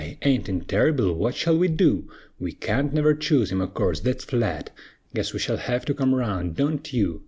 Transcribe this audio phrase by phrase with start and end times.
[0.23, 1.13] aint it terrible?
[1.13, 2.09] Wut shall we du?
[2.39, 4.71] We can't never choose him o' course, thet's flat;
[5.13, 7.19] Guess we shell hev to come round, (don't you?)